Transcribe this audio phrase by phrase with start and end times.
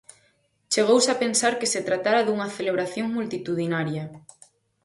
[0.73, 4.03] Chegouse a pensar que se tratara dunha celebración multitudinaria.